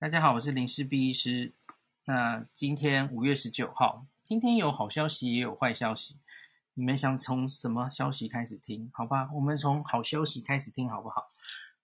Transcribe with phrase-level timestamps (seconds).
[0.00, 1.52] 大家好，我是林氏璧医师。
[2.06, 6.18] 那今天五月十九号，今天有好消息也有坏消息。
[6.72, 8.90] 你们想从什么消息开始听？
[8.94, 11.28] 好吧，我们从好消息开始听好不好？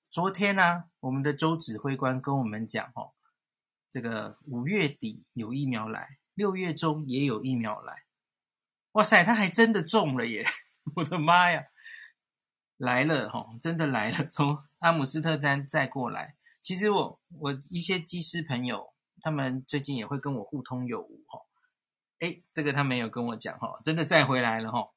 [0.09, 3.13] 昨天呢、我们的周指挥官跟我们讲，哦，
[3.91, 8.05] 这个五月底有疫苗来，六月中也有疫苗来。
[8.93, 10.47] 哇塞，他还真的中了耶！
[10.97, 11.67] 我的妈呀，
[12.79, 16.37] 来了哈，真的来了，从阿姆斯特丹再过来。
[16.67, 21.39] 其实我我一些机师朋友，他们最近也会跟我互通有无哈。
[22.19, 24.93] 哎，这个他没有跟我讲哈，真的再回来了哈。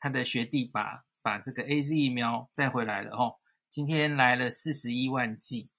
[0.00, 3.36] 他的学弟把把这个 AZ 疫苗再回来了哈。
[3.70, 5.70] 今天来了四十一万剂，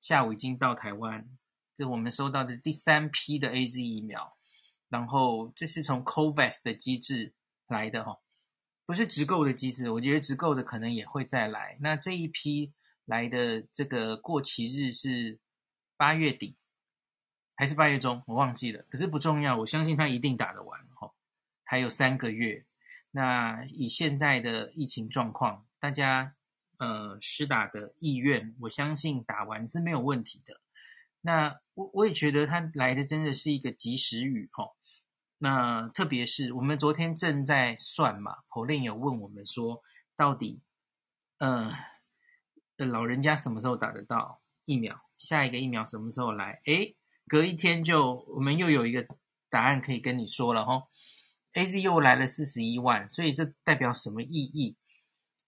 [0.00, 1.28] 下午已经到台湾。
[1.74, 4.38] 这我们收到的第三批的 AZ 疫苗，
[4.88, 7.34] 然后这是从 COVAX 的机制
[7.66, 8.18] 来的哈，
[8.86, 9.90] 不是直购的机制。
[9.90, 11.76] 我觉得直购的可能也会再来。
[11.80, 12.72] 那这一批。
[13.06, 15.38] 来的这个过期日是
[15.96, 16.56] 八月底
[17.54, 18.22] 还是八月中？
[18.26, 19.56] 我忘记了，可是不重要。
[19.58, 21.14] 我相信他一定打得完哈，
[21.64, 22.66] 还有三个月。
[23.12, 26.34] 那以现在的疫情状况，大家
[26.78, 30.60] 呃施打的意愿，我相信打完是没有问题的。
[31.20, 34.74] 那我我也觉得他来的真的是一个及时雨哦。
[35.38, 39.82] 那特别是我们昨天正在算嘛，Poly 有问我们说，
[40.16, 40.60] 到底
[41.38, 41.72] 嗯。
[42.84, 45.00] 老人家什么时候打得到疫苗？
[45.16, 46.60] 下一个疫苗什么时候来？
[46.66, 46.94] 诶，
[47.26, 49.06] 隔一天就我们又有一个
[49.48, 50.82] 答案可以跟你说了哈。
[51.54, 54.76] AZ 又来了四十一万，所以这代表什么意义？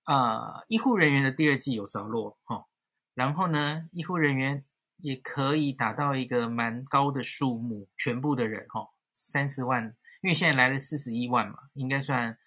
[0.04, 2.64] 啊、医护人员的第二季有着落哈。
[3.12, 4.64] 然后呢，医护人员
[4.96, 12.38] 也可以打到一个蛮高的数目，全部的人哈，三十万，因为现在来了四十一万嘛，应该算。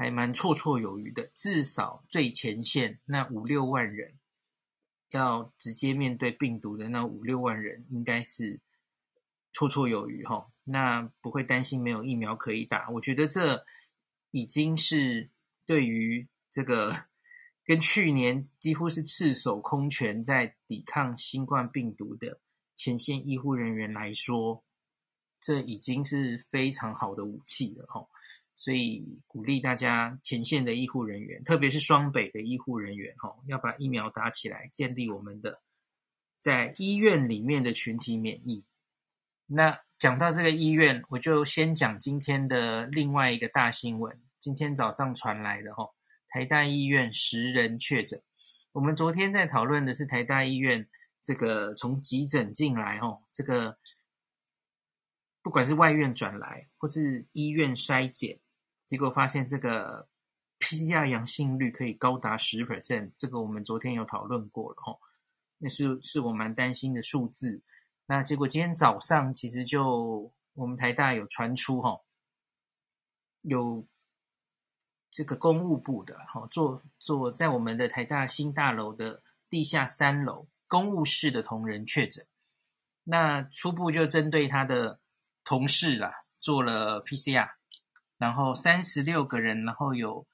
[0.00, 4.14] 还蛮绰绰有余的，至少最前线那五六万人，
[5.10, 8.58] 要直接面对病毒的那五六万人，应该是
[9.52, 10.50] 绰绰有余哈。
[10.64, 13.62] 那不会担心没有疫苗可以打，我觉得这
[14.30, 15.28] 已经是
[15.66, 17.04] 对于这个
[17.66, 22.40] 跟去年几乎是赤手空拳在抵抗新冠病毒的
[22.74, 24.64] 前线医护人员来说，
[25.38, 28.06] 这已经是非常好的武器了哈。
[28.60, 35.62] 所以鼓励大家前线的医护人员，特别是双北的医护人员，哈，要把疫苗打起来，建立我们的
[36.38, 38.66] 在医院里面的群体免疫。
[39.46, 44.20] 那讲到这个医院，我就先讲今天的另外一个大新闻。
[44.38, 45.88] 今天早上传来的，哈，
[46.28, 48.22] 台大医院十人确诊。
[48.72, 50.86] 我们昨天在讨论的是台大医院
[51.22, 53.78] 这个从急诊进来，哈，这个
[55.40, 58.38] 不管是外院转来或是医院筛检。
[58.90, 60.08] 结果发现这个
[60.58, 64.98] PCR 阳性率可以高达十 percent，这个我们昨天有讨论过了哦，
[65.58, 67.62] 那是是我蛮担心的数字。
[68.06, 72.00] 那结果今天早上其实就我们台大有传出哈，
[73.42, 73.86] 有
[75.12, 82.26] 这个公务部的哈，做做在我们的台大新大楼的地下三楼公务室的同仁确诊，
[83.04, 84.98] 那初步就针对他的
[85.44, 87.59] 同事啦做了 PCR。
[88.20, 90.26] 然后三十六个人，然后有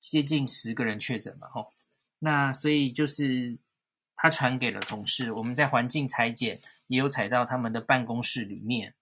[0.00, 1.70] 接近十个人确诊嘛，吼，
[2.18, 3.56] 那所以就是
[4.16, 6.58] 他传给了同事，我们在环境采检
[6.88, 8.96] 也有采到他们的办公室里面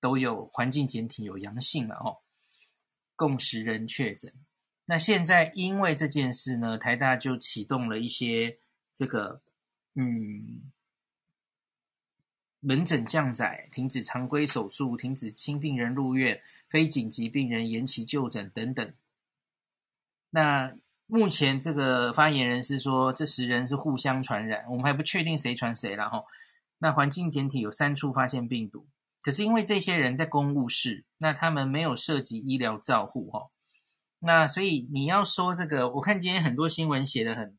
[0.00, 2.22] 都有环境检体有阳性了，吼，
[3.14, 4.32] 共十人确诊。
[4.86, 8.58] 那现在因为这件事呢，台大就启动了一些
[8.94, 9.42] 这个，
[9.94, 10.72] 嗯。
[12.68, 18.92] 门诊降载，停止常规手术，停止轻病人入院，非紧急病人延期就诊等等。
[20.30, 20.74] 那
[21.06, 26.24] 目前这个发言人是说，这十人是互相传染，我们还不确定谁传谁了哈。
[26.78, 28.88] 那环境检体有三处发现病毒，
[29.22, 33.48] 可是因为这些人在公务室，那他们没有涉及医疗照护哈。
[34.18, 37.56] 那所以你要说这个，我看今天很多新闻写得很。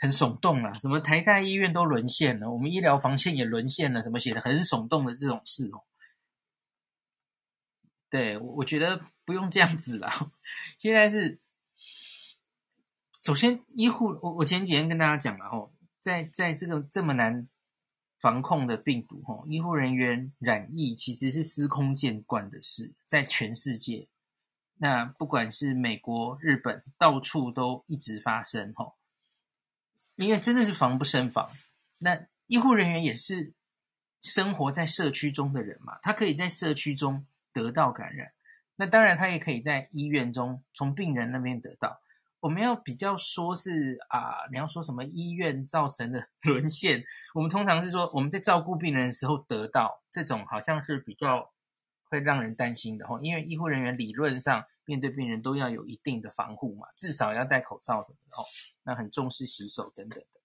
[0.00, 5.84] 很耸动了，什么台大医院都沦陷了，我们医疗防线也沦陷了，什么写的很耸动的这种事哦。
[8.08, 10.32] 对，我我觉得不用这样子了。
[10.78, 11.38] 现在是，
[13.12, 17.46] 首先医护，我我前几天跟大家讲了吼，在在这个这么难
[18.18, 24.08] 防控的病毒吼，医护人员染疫其实是司空见惯的事，在全世界，
[24.76, 28.96] 那不管是美国、日本，到处都一直发生吼。
[30.20, 31.50] 因为真的是防不胜防，
[31.98, 33.54] 那医护人员也是
[34.20, 38.32] 生活在社区中的人嘛，他可以在社区中得到感染，
[38.76, 42.02] 那当然他也可以在医院中从病人那边得到。
[42.40, 47.02] 我们要比较说是啊，你要说什么医院造成的沦陷，
[47.34, 51.52] 我们通常是说我们在照顾病人的时候得到这种，好像是比较
[52.04, 58.42] 会让人担心的哈，因为医护人员理论上面对病人都要有一定的防护嘛，至少要戴口罩的哦，
[58.82, 60.40] 那很重视洗手等等的，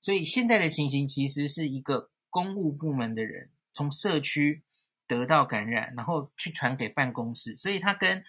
[0.00, 4.64] 所以现在的情形其实是一个公务部门的人从社区
[5.06, 8.24] 得到感染，然后去传给办公室，所以他跟。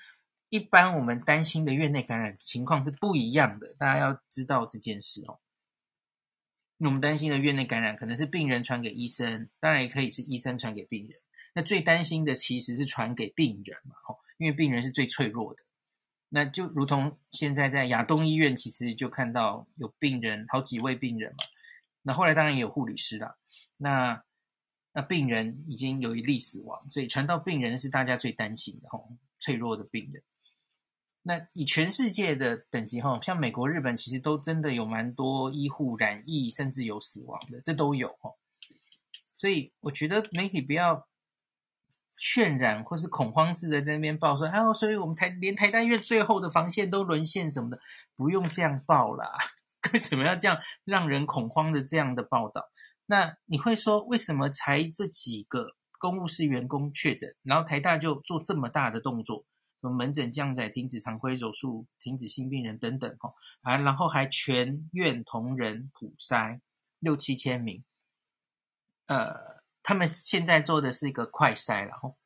[0.50, 5.39] 一般我们担心的院内感染情况是不一样的，大家要知道这件事哦。
[6.77, 11.19] 我们担心的院内感染可能是病人传给医生，当然也可以是医生传给病人。
[11.56, 15.63] 那最担心的其实是传给病人嘛，哦，因为病人是最脆弱的。
[16.29, 21.37] 那就如同现在在亚东医院，其实就看到有病人，好几位病人嘛。
[22.01, 23.37] 那后来当然也有护理师啦。
[23.77, 24.23] 那
[24.93, 30.23] 那病人已经有一例死亡，所以传到病人是大家最担心的哦，脆弱的病人。
[31.21, 38.31] 那以全世界的等级哈，像美国、日本，其实都真的有蛮多医护染疫，甚至有死亡的，这都有哈。
[39.33, 41.07] 所以我觉得媒体不要
[42.19, 47.79] 渲染或是恐慌式的在那边报说，哦，所以我们台连台大医院最后的防线都沦陷什么的，
[48.15, 49.31] 不用这样报啦。
[49.94, 52.69] 为什么要这样让人恐慌的这样的报道？
[53.06, 59.45] 那你会说，为什么才这几个公务室员工确诊，然后台大就做这么大的动作？
[59.81, 66.59] 什么门诊降载、停止常规手术、停止新病人等等，哈啊，然后还全院同仁普筛
[66.97, 67.83] 六七千名，
[69.06, 69.55] 呃，
[69.87, 72.17] 他们现在做的是一个快筛，然后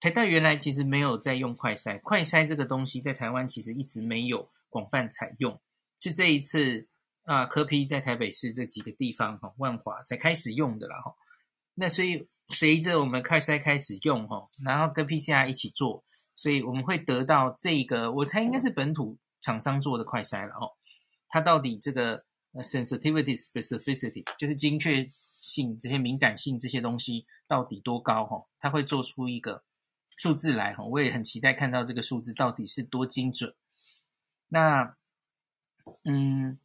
[0.00, 5.60] 台大原来其实没有在用快筛，快筛这个东西在台湾其实一直没有广泛采用，
[6.00, 6.88] 是这一次
[7.22, 11.14] 啊，柯 P 在台北市这几个地方哈，万华才开始用的啦，哈，
[11.74, 16.04] 那所以随着我们快筛开始用，哈，然后跟 PCR 一起做。
[16.36, 20.66] 所以我们会得到这个，我猜应该是本土厂商做的快筛了哦。
[21.28, 22.24] 它到底这个
[22.54, 25.06] sensitivity specificity 就是精确
[25.44, 28.46] 性这些敏感性这些东西到底多高哈？
[28.58, 29.62] 它会做出一个
[30.16, 30.84] 数字来哈。
[30.84, 33.54] 我也很期待看到这个数字到底是多精准。
[34.48, 34.96] 那
[36.04, 36.58] 嗯，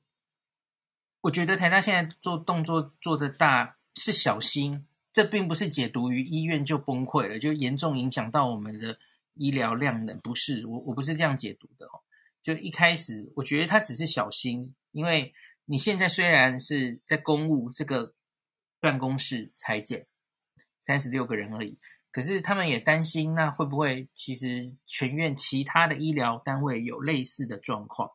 [1.22, 8.98] 我觉得台大现在做动作做的大是小心，这并不是解读于医院就崩溃了，就严重影响到我们的。
[9.36, 12.04] 医疗量能不是我，我不是这样解读的哦。
[12.44, 15.34] 就一开始，我觉得他只是小心，因为
[15.64, 18.14] 你现在虽然是在公务这个
[18.80, 20.08] 办公室采检
[20.80, 21.78] 三十六个人而已，
[22.12, 28.12] 可是他们也担心，那会不会其实全院其他的医疗单位有类似的状况，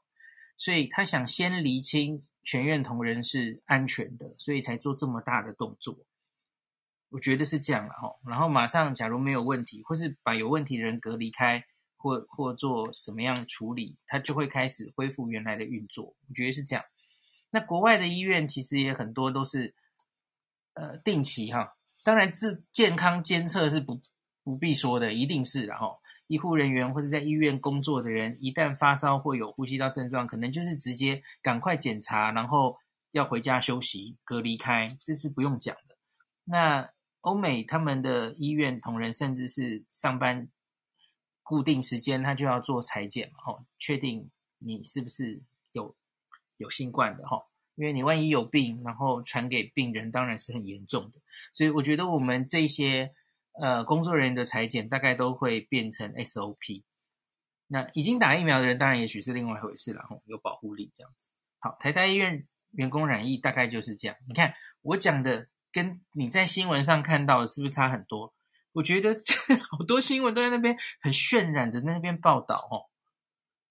[0.56, 5.98] 所以他想先厘清全院同仁是安全的，所以才做这么大的动作。
[7.10, 11.64] 我觉得是这样了哈，然后马上假如没有问题，或是把有问题的人隔离开，
[11.96, 16.16] 或或做什么样处理，他就会开始恢复原来的运作。
[16.28, 16.84] 我觉得是这样。
[17.50, 19.76] 那国外的医院其实也很多都是，
[20.74, 24.00] 呃，定期哈，当然自健康监测是不
[24.42, 32.76] 不必说的，一定是然后医护人员或者在医院工作的人，一旦发烧或有呼吸道症状，可能就是直接赶快检查，然后
[33.12, 35.96] 要回家休息隔离开，这是不用讲的。
[36.44, 40.48] 那欧美他们的医院同仁，甚至是上班
[41.42, 44.28] 固定时间，他就要做裁剪嘛，吼，确定
[44.58, 45.40] 你是不是
[45.72, 45.94] 有
[46.56, 47.44] 有新冠的，吼，
[47.76, 51.20] 因为你万一有病，然后传给病人，当然是很严重的。
[51.52, 53.12] 所以我觉得我们这些
[53.60, 56.82] 呃工作人员的裁剪，大概都会变成 SOP。
[57.66, 61.28] 那已经打疫苗的人，当然也许是另外一回事了，有保护力这样子。
[61.58, 64.16] 好，台大医院员工染疫，大概就是这样。
[64.28, 65.48] 你看我讲的。
[65.74, 68.32] 跟你在新闻上看到的是不是差很多？
[68.74, 69.10] 我觉得
[69.72, 72.86] 好多新闻都在那边很渲染的那边报道哦，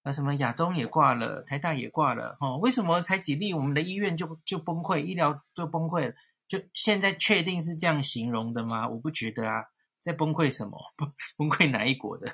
[0.04, 6.14] 那什么亚东也挂了，台大也挂了哦，为什么才几例我们的医院就就崩溃，医疗就崩溃了？
[6.46, 8.86] 就现在确定是这样形容的吗？
[8.86, 9.64] 我不觉得啊，
[9.98, 10.78] 在崩溃什么？
[10.94, 12.30] 崩崩溃哪一国的？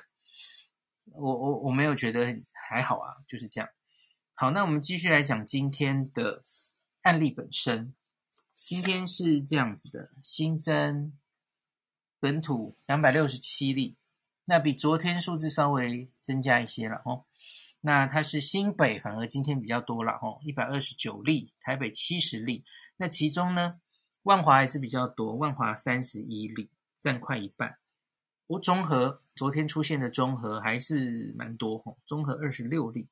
[1.05, 3.69] 我我我没有觉得还好啊，就是这样。
[4.35, 6.43] 好，那我们继续来讲今天的
[7.03, 7.95] 案例本身。
[8.53, 11.17] 今天是这样子的，新增
[12.19, 13.97] 本土两百六十七例，
[14.45, 17.25] 那比昨天数字稍微增加一些了哦。
[17.81, 22.63] 那它是新北，反而今天比较多了哦，一百二十九例，台北七十例。
[22.97, 23.81] 那其中呢，
[24.23, 27.77] 万华还是比较多，万华三十一例，占快一半。
[28.47, 33.09] 我中和昨天出现的中和还是蛮多哦，中和二十六例。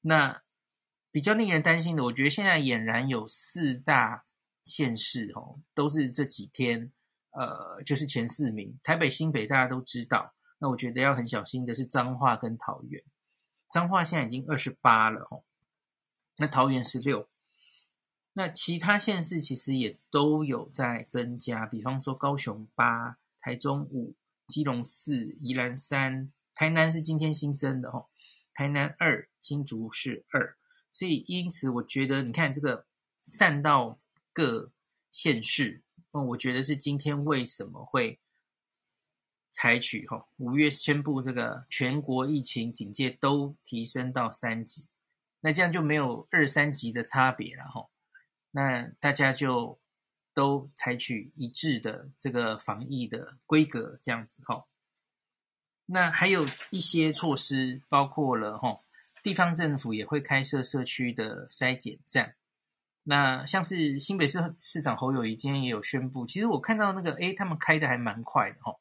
[0.00, 0.42] 那
[1.10, 4.24] 比较令人担心的，我觉得现在俨然有四大。
[4.64, 6.92] 县市哦，都是这几天，
[7.30, 8.78] 呃，就是前四名。
[8.82, 13.02] 台北、新北大家都知道，那我觉得要很小心的是彰化跟桃园。
[13.70, 15.42] 彰化现在已经二十八了哦，
[16.36, 17.28] 那桃园十六，
[18.32, 24.14] 那其他县市其实也都有在增加，比方说高雄八、台中五、
[24.46, 28.06] 基隆四、宜兰三、台南是今天新增的哦，
[28.54, 30.56] 台南二、新竹是二，
[30.90, 32.86] 所以因此我觉得你看这个
[33.24, 33.98] 散到
[34.32, 34.70] 各
[35.10, 35.82] 县市，
[36.12, 38.18] 哦，我觉得是今天为什么会。
[39.50, 44.88] 采取哈，五月宣布这个全国疫情警戒都提升到三级，
[45.40, 47.88] 那这样就没有二三级的差别了哈。
[48.50, 49.78] 那大家就
[50.34, 54.66] 都采取一致的这个防疫的规格，这样子哈。
[55.86, 58.80] 那还有一些措施，包括了哈，
[59.22, 62.36] 地方政府也会开设社区的筛检站。
[63.04, 68.76] 那像是新北市市长侯友谊今天也有宣布，其实我看到那个诶，他们开的还蛮快的哈。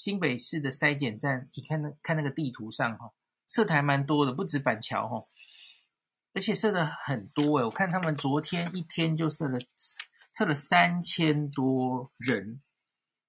[0.00, 3.12] 新北市的筛检站，你看那看那个地图上哈，
[3.46, 5.28] 设台蛮多的，不止板桥哈，
[6.32, 9.58] 而且设的很多诶，我看他们昨天一天就设了
[10.30, 12.62] 测了三千多人，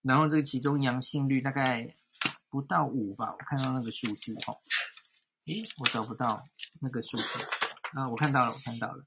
[0.02, 1.94] 然后这个其中阳性率大概
[2.50, 4.56] 不到五吧，我看到那个数字哈，
[5.48, 6.42] 诶，我找不到
[6.80, 7.40] 那个数字
[7.96, 9.04] 啊，我看到了，我看到了，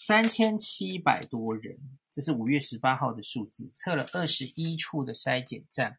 [0.00, 1.78] 三千七百多人，
[2.10, 5.96] 这是五月十八号的数字，测了二十一处的筛检站。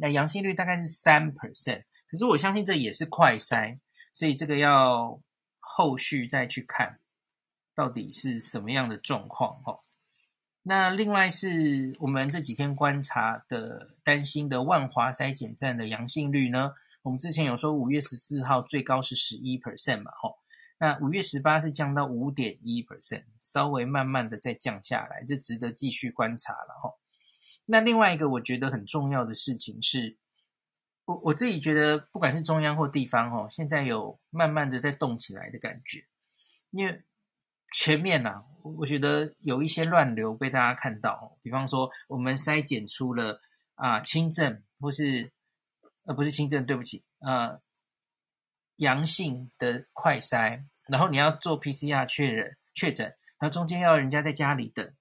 [0.00, 3.78] 那阳性率大概是三 percent，可是我相信这也是快筛，
[4.14, 5.20] 所以这个要
[5.58, 7.00] 后续再去看，
[7.74, 9.80] 到底是什么样的状况哈。
[10.62, 20.30] 那另外是我们这几天观察的担心的万华筛检站的阳性率呢，我们之前有说五月十四号最高是十一 percent 嘛，哈，
[20.78, 26.94] 那五月十八是降到五点一 percent，稍微慢慢的再降下来，这值得继续观察了哈。
[27.70, 30.16] 那另外一个我觉得很重要的事情是，
[31.04, 36.06] 我我自己觉得，不管是中央或地方，哦，现在有慢慢的在动起来的感觉。
[36.70, 37.02] 因为
[37.74, 43.42] 前面呐，我觉得有一些乱流被大家看到，比方说我们筛检出了
[43.74, 45.30] 啊轻症或是
[46.06, 47.60] 呃不是轻症，对不起，呃
[48.76, 53.06] 阳性的快筛，然后你要做 PCR 确认确诊，
[53.38, 54.94] 然后中间要人家在家里等。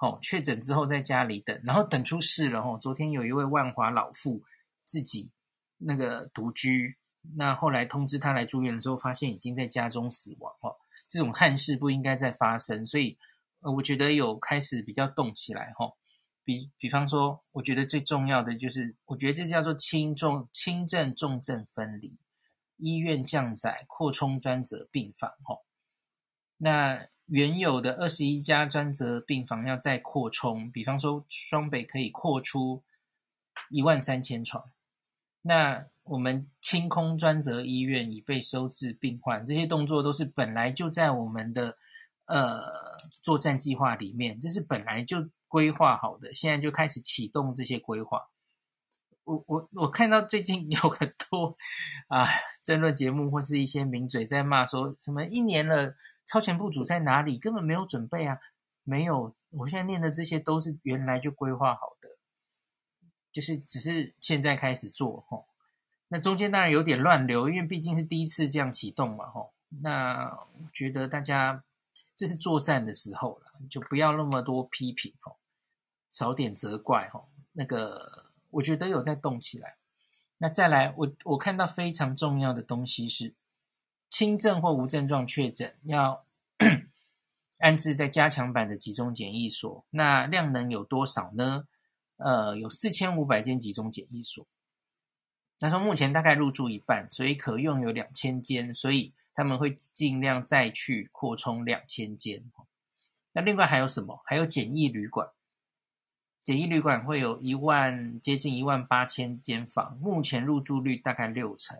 [0.00, 2.60] 哦，确诊之后在家里等，然后等出事了。
[2.60, 4.42] 哦，昨天有一位万华老妇
[4.82, 5.30] 自己
[5.76, 6.96] 那个独居，
[7.36, 10.50] 那后来通知他来住院的时候，发现已经在家中死亡。
[10.62, 10.74] 哦，
[11.06, 13.18] 这种憾事不应该再发生，所以
[13.60, 15.74] 呃，我觉得有开始比较动起来。
[15.76, 15.92] 哈，
[16.44, 22.16] 比比方说，我觉得最重要的就是，我觉得这叫做轻重轻症重症分离，
[22.78, 25.30] 医院降载，扩充专责病房。
[25.44, 25.58] 哈，
[26.56, 27.06] 那。
[27.30, 32.82] 原有的二十一家专责病房要再扩充，比方说双北可以扩出
[33.70, 34.64] 一万三千床，
[35.42, 41.78] 那我们清空专责医院以备收治病患，这些动作都是本来就在我们的
[42.26, 48.28] 呃作战计划里面，这是本来就规划好的，现在就开始启动这些规划。
[49.22, 51.56] 我我我看到最近有很多
[52.08, 52.26] 啊
[52.60, 55.94] 争论节目或是一些名嘴在骂说什么一年了。
[56.30, 57.36] 超前部署在哪里？
[57.36, 58.38] 根本没有准备啊！
[58.84, 62.08] 没有，我现在念的这些都是原来就规划好的，
[63.32, 65.48] 就是只是现在开始做吼。
[66.06, 69.52] 那中间当然有点乱流，因为毕竟是第一次这样启动嘛吼。
[69.82, 71.64] 那我觉得大家
[72.14, 75.36] 这是作战的时候了，就不要那么多批评吼，
[76.08, 77.28] 少点责怪吼。
[77.50, 79.78] 那个我觉得有在动起来。
[80.38, 83.34] 那再来，我我看到非常重要的东西是。
[84.10, 86.26] 轻症或无症状确诊要
[87.58, 91.66] 安置在加强版的集中检疫所，那量能有多少呢？
[92.16, 94.46] 呃，有四千五百间集中检疫所。
[95.58, 102.50] 那说目前大概入住一半，所以可用有两千间，所以他们会尽量再去扩充两千间。
[103.32, 104.20] 那另外还有什么？
[104.24, 105.28] 还有检疫旅馆，
[106.42, 111.78] 检疫旅馆会有一万接近一万八千间房，目前入住率大概六成。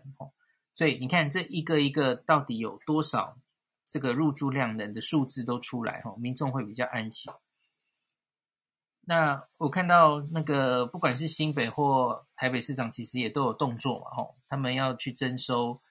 [0.73, 3.37] 所以你看，这一个一个到底有多少
[3.85, 7.31] 这个入住量人的数字都出来哈，民众会比较安心。
[9.01, 15.81] 那我看到那个不管是新北或台北市长，其实也都有动作嘛哈，他们要去征收，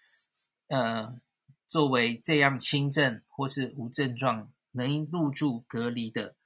[0.68, 1.20] 呃，
[1.66, 6.36] 作为这样轻症或是无症状能入住隔离的，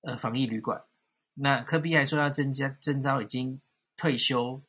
[0.00, 0.84] 呃，防疫旅馆。
[1.34, 3.60] 那柯 P 还说要增加征召已经
[3.96, 4.62] 退休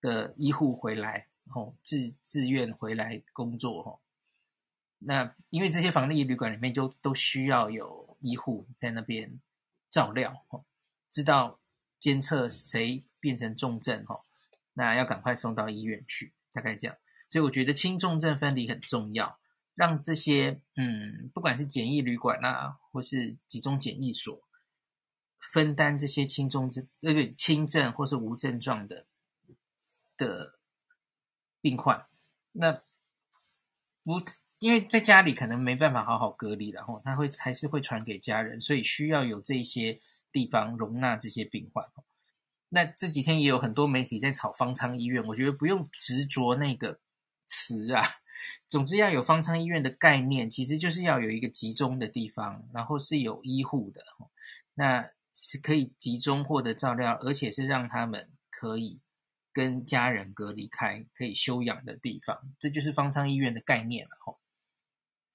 [0.00, 1.28] 的医护回来。
[1.54, 3.98] 哦，自自愿回来工作哈，
[4.98, 9.40] 那因为这些防疫旅馆里面就都需要有医护在那边
[9.90, 10.64] 照料哦，
[11.08, 11.60] 知道
[11.98, 14.20] 监测谁变成重症哈，
[14.74, 16.96] 那要赶快送到医院去，大概这样。
[17.30, 19.38] 所以我觉得轻重症分离很重要，
[19.74, 24.40] 让这些嗯，不管是检疫旅馆啊，或是集中检疫所，
[25.52, 29.06] 分担这些轻重症、对对轻症或是无症状的
[30.16, 30.57] 的
[31.60, 32.06] 病患。
[32.52, 32.72] 那
[34.02, 34.22] 不
[34.58, 40.00] 因为在家里可能没办法好好隔离，然后他会还是会传给家人，所以需要有这些
[40.32, 41.86] 地方容纳这些病患。
[42.70, 46.98] 那这几天也有很多媒体在炒方舱医院，我觉得不用执着那个
[47.46, 48.02] 词啊。
[48.66, 54.02] 总之要有方舱医院的概念，其实就是要有一个集中的地方，然后是有医护的，
[54.74, 59.00] 那是可以集中获得照料，而且是让他们可以
[59.58, 64.16] 跟家人隔离开、可以休养的地方，这就是方舱医院的概念了。
[64.20, 64.38] 吼，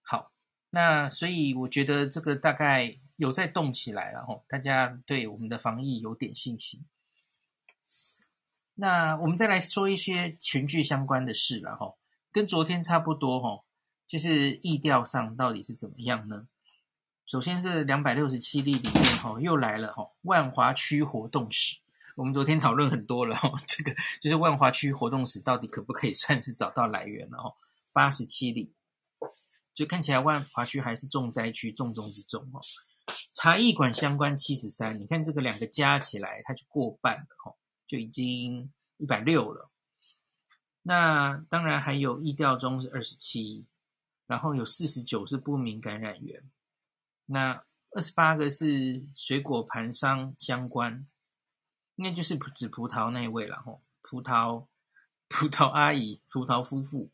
[0.01, 0.31] 好，
[0.69, 6.85] 那所以我觉得这个大概有在动起来了，吼，大家对我们的防疫有点信心。
[8.75, 11.97] 那我们再来说一些群聚相关的事了，吼。
[12.31, 13.65] 跟昨天差不多吼，
[14.07, 16.47] 就是疫调上到底是怎么样呢？
[17.25, 21.82] 首先是两百六十七例里面吼，又来了吼，万华区活动史。
[22.15, 27.55] 我们昨天讨论很多了哦，这个就是万华区活动史到底可不可以算是找到来源了哦？
[27.91, 28.73] 八十七例，
[29.73, 32.61] 就看起来万华区还是重灾区，重中之重哦。
[33.33, 37.53] 茶艺馆相关七十三，你看这个两个加起来，它就过半了哈，
[37.87, 39.69] 就已经一百六了。
[40.83, 43.65] 那当然还有疫调中是二十七，
[44.27, 46.43] 然后有四十九是不明感染源，
[47.25, 51.07] 那二十八个是水果盘商相关，
[51.95, 54.65] 应该就是指葡萄那一位了吼，葡萄
[55.27, 57.09] 葡萄阿姨、葡萄夫妇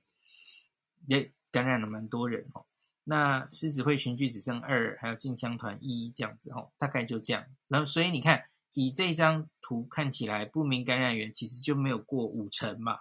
[1.08, 2.66] 也感染了蛮多人哦。
[3.04, 7.46] 那狮子会群聚只剩二，还有进香团一这样子吼，大概就这样。
[7.68, 13.00] 然后所以你看，以这张图看起来，不明感染源其实就没有过五成嘛。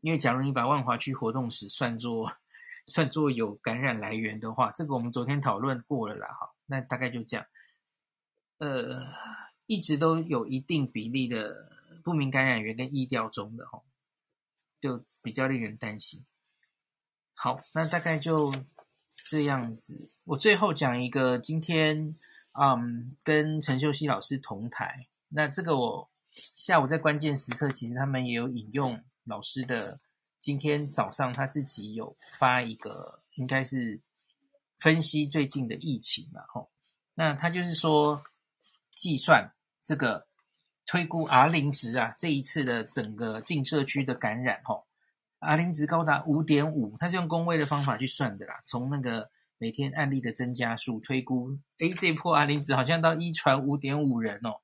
[0.00, 2.36] 因为假如你把万华区活动史算作
[2.86, 7.44] 算作有感染来源的话，这个我们昨天讨论过了啦，哈，那大概就这样。
[8.58, 9.02] 呃，
[9.66, 13.82] 一直都有一定比例的不明感染源跟疫调中的哈，
[14.80, 16.24] 就比较令人担心。
[17.34, 18.52] 好，那大概就
[19.28, 20.12] 这样子。
[20.24, 22.16] 我最后讲一个，今天
[22.52, 29.02] 嗯，跟陈秀熙老师同台，那这个我下午在关键时刻，其实他们也有引用。
[29.24, 29.98] 老师的
[30.40, 34.00] 今天早上他自己有发一个，应该是
[34.78, 36.70] 分析最近的疫情嘛，吼，
[37.16, 38.22] 那他就是说
[38.92, 39.52] 计算
[39.86, 40.26] 这个
[40.84, 44.84] 推估 R 零值啊，这一次的整个进社区的感染，吼
[45.38, 54.60] ，R 零值高达五点五，他是用公卫的方法去算的啦，从那个每天案例的增加数推估，诶，这波 R 零值好像到一传五点五人哦，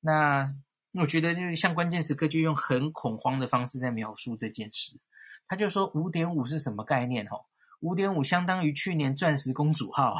[0.00, 0.54] 那。
[0.92, 4.98] 我觉得就是像关键时刻就用很恐慌的方式在描述这件事。
[5.46, 7.26] 他就说五点五是什么概念？
[7.28, 7.44] 吼，
[7.80, 10.16] 五点五相当于去年钻石公主号。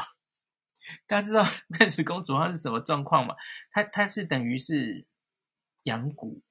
[1.07, 1.43] 大家知道
[1.77, 3.35] 钻石公主号是什么状况吗？
[3.71, 5.05] 它它是等于是
[5.83, 6.41] 阳谷，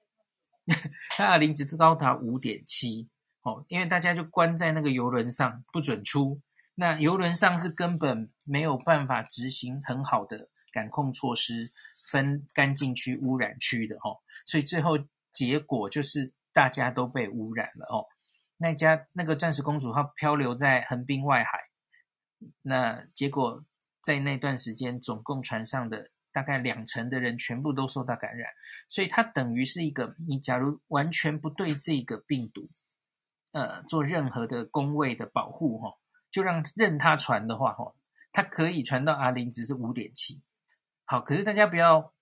[1.10, 3.08] 它 R 零值高达五点七。
[3.42, 6.40] 哦，因为大家就关在那个游轮上不准出，
[6.74, 11.70] 那游轮上是根本没有办法执行很好的感控措施。
[12.10, 14.98] 分干净区、污染区的哦，所以最后
[15.30, 18.06] 结果就是大家都被污染了哦。
[18.56, 21.68] 那家那个钻石公主号漂流在横滨外海，
[22.62, 23.62] 那结果
[24.08, 28.50] 在那段时间，总共船上的大概两成的人全部都受到感染，
[28.88, 32.70] 所以它等于是一个，你假如完全不对这个病毒，
[33.52, 35.98] 呃，做任何的工位的保护哈，
[36.30, 37.94] 就让任它传的话哈，
[38.32, 40.40] 它可以传到 R 零值是五点七。
[41.04, 42.14] 好，可是大家不要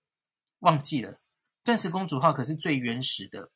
[0.59, 1.21] 忘记了，
[1.63, 3.49] 钻石公主号可是最原始的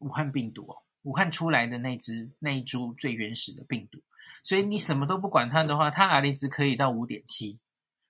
[0.00, 4.02] 武汉病毒哦，武汉出来的那只那一株最原始的病毒，
[4.42, 7.58] 所以你什么都不管它的话，它 R 零值可以到五点七，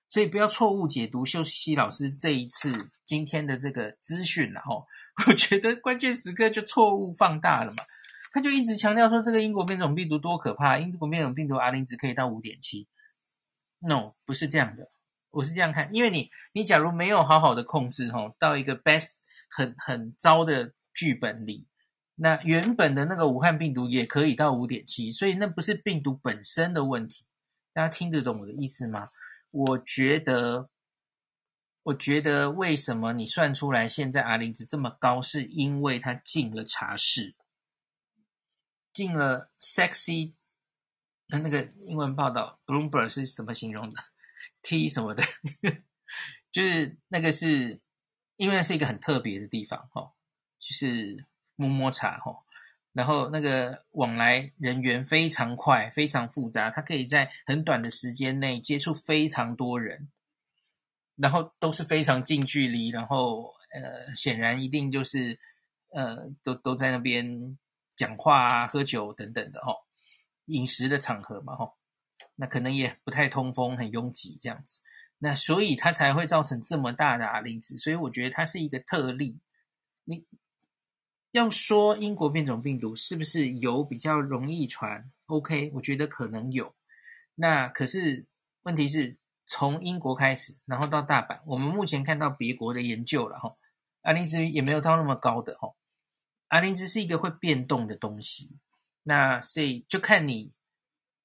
[0.09, 4.83] 所以不要错误解读秀熙老师这一次今天的这个资讯了哦，
[5.27, 7.83] 我觉得关键时刻就错误放大了嘛，
[8.33, 12.87] 他就一直强调说这个英国变种病毒多可怕，英国变种病毒 R 零值可以到五点七
[13.79, 14.89] ，no，不是这样的。
[15.31, 19.17] 我是这样看，因为你你假如没有好好的控制吼，到一个 best
[19.47, 21.67] 很很糟的剧本里，
[22.15, 27.25] 那原本的那个武汉病毒也可以到五点七，所以那不是病毒本身的问题。
[27.73, 29.07] 大家听得懂我的意思吗？
[29.51, 30.69] 我觉得，
[31.83, 37.35] 我觉得为什么你算出来现在阿林值这么高，是因为他进了茶室，
[38.93, 40.35] 进了 sexy，
[41.27, 44.01] 那那个英文报道 Bloomberg 是什么形容的
[44.61, 45.23] ？T 什么的，
[46.51, 47.81] 就是那个是，
[48.35, 50.13] 因为是一个很特别的地方哈，
[50.59, 52.43] 就是摸摸茶哈，
[52.91, 60.09] 然后那个往来人员非常快，非常复杂，它可以在很短的时间内接触非常多人，
[61.15, 65.39] 然后都是非常近距离，然后呃，显然一定就是
[65.91, 67.57] 呃，都都在那边
[67.95, 69.75] 讲话啊、喝酒等等的哈、哦，
[70.45, 71.71] 饮食的场合嘛哈、
[72.35, 74.81] 那可能也不太通风，很拥挤这样子，
[75.19, 79.39] 那所以它才会造成这么大的 R 零值，所以我觉得它是一个特例，
[80.05, 80.25] 你。
[81.31, 86.75] 要说英国变种病毒是不是有比较容易传？OK，我觉得可能有。
[87.35, 88.25] 那可是
[88.63, 89.15] 问题是
[89.45, 93.55] 从英国开始，然后到大阪，我们目前看到别国的研究了哈
[94.01, 95.73] ，R 零值也没有到那么高的哈。
[96.47, 98.57] R 零值是一个会变动的东西，
[99.03, 100.51] 那所以就看你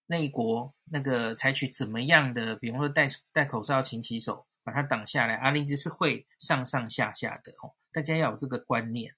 [0.07, 5.35] 那一国那个采取怎么样的，比方说戴戴口罩、勤洗手，把它挡下来。
[5.37, 9.15] R 零值是会上上下下的哦，大家要有这个观念。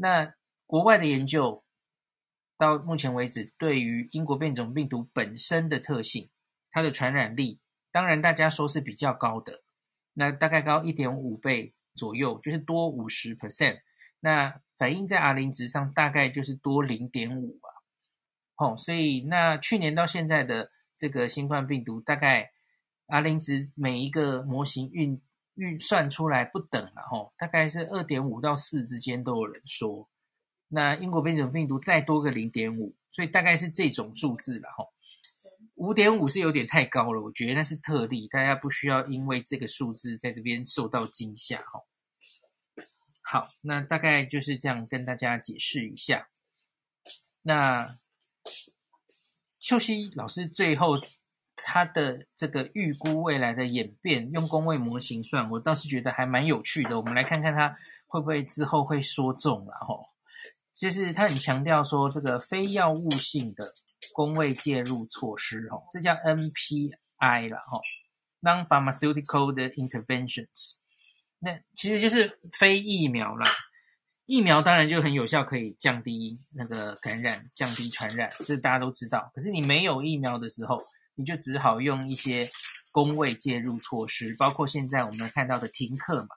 [0.00, 0.32] 那
[0.64, 1.64] 国外的研究
[2.56, 6.30] 到目前为止，对于英国变种病毒本身的特性，
[6.70, 9.64] 它的传染力，当然大家说是比较高的，
[10.14, 13.80] 那大概高一点五倍左右，就是多五十 percent。
[14.20, 17.68] 那反映在 R 零值上，大概就是多零点五吧。
[18.56, 22.52] 哦，所以那去年到现在的这个新冠病毒，大概
[23.08, 25.20] R 零值每一个模型运。
[25.58, 30.08] 预算出来不等了吼，大概是二点五到四之间都有人说。
[30.68, 34.92] 那英国变种病毒再多个零点五，所以大概是这种数字了吼。
[35.74, 41.86] 五点五是有点太高了，我觉得那是特例，大家不需要因为这个数字在这边受到惊吓吼。
[43.22, 46.28] 好，那大概就是这样跟大家解释一下。
[47.42, 47.98] 那
[49.58, 50.94] 秀熙老师最后。
[51.64, 56.96] 它的这个预估未来的演变，用工位模型算，我倒是觉得还蛮有趣的。
[56.96, 60.06] 我们来看看它会不会之后会说中了吼。
[60.74, 63.72] 就是他很强调说，这个非药物性的
[64.12, 67.80] 工位介入措施吼，这叫 NPI 了吼
[68.42, 70.76] ，Non-pharmaceutical 的 interventions。
[71.40, 73.46] 那其实就是非疫苗啦。
[74.26, 79.32] 疫苗当然就很有效，可以降低那个感染，降低传染，这大家都知道。
[79.34, 80.80] 可是你没有疫苗的时候，
[81.18, 82.48] 你就只好用一些
[82.92, 86.28] 公卫介入措施，包括现在我们看到的停课嘛，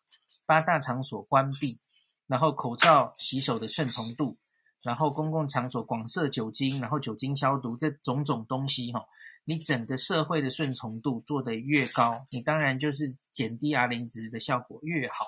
[0.48, 1.80] 八大场所关闭，
[2.26, 4.36] 然后口罩、洗手的顺从度，
[4.82, 9.06] 然后公共场所广设酒精，然后酒精消毒，这种种东西哈，
[9.46, 15.28] 你整个社会的顺从度做得越高，你当然就是减低 R 零值的效果越好。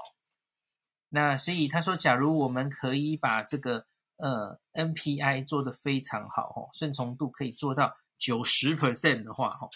[1.09, 3.85] 那所以他说，假如我们可以把这个
[4.17, 7.95] 呃 NPI 做得非常好哦，顺从度可以做到。
[8.23, 9.69] 九十 percent 的话，哈，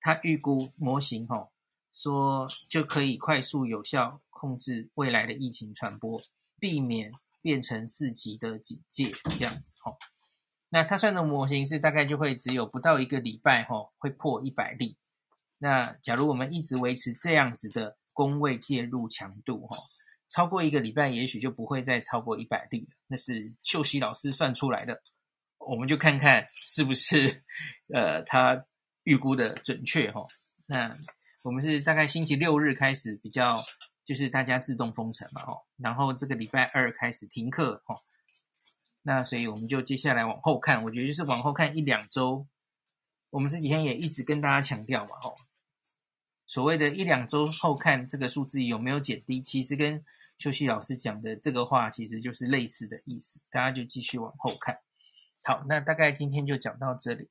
[0.00, 1.48] 他预估模型，哈，
[1.94, 6.20] 说就可以快速有效控制未来的疫情传播，
[6.58, 9.96] 避免变成四级的警戒这样子，哈。
[10.68, 14.96] 那他算的模型是大概就会只有不到一个礼拜，哈，会破一百例。
[15.58, 19.76] 那假如我们一直维持这样子的公卫介入强度，哈，
[20.28, 22.96] 超过一个礼拜，也许就不会再超过一百例了。
[23.06, 25.00] 那是秀熙老师算出来的。
[25.68, 27.42] 我们就看看是不是，
[27.92, 28.64] 呃，他
[29.04, 30.26] 预估的准确哈。
[30.66, 30.96] 那
[31.42, 33.56] 我们是大概星期六日开始比较，
[34.04, 35.62] 就是大家自动封城嘛哦。
[35.76, 37.96] 然后这个礼拜二开始停课哈。
[39.02, 42.46] 那所以我们就接下来往后看，我觉得就是往后看一两周。
[43.30, 45.34] 我们这几天也一直跟大家强调嘛哦，
[46.46, 50.02] 所谓的一两周后看这个数字有没有减低，其实跟
[50.38, 53.44] 秀熙老师讲的这个话其实就是类似的意思。
[53.50, 54.78] 大家就继续往后看。
[55.46, 57.28] 好，那大概今天就讲到这里。